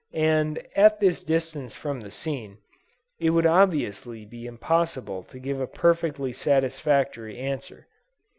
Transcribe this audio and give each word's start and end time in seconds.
and 0.13 0.65
at 0.75 0.99
this 0.99 1.23
distance 1.23 1.75
from 1.75 2.01
the 2.01 2.09
scene, 2.09 2.57
it 3.19 3.29
would 3.29 3.45
obviously 3.45 4.25
be 4.25 4.47
impossible 4.47 5.21
to 5.21 5.37
give 5.37 5.61
a 5.61 5.67
perfectly 5.67 6.33
satisfactory 6.33 7.37
answer. 7.37 7.85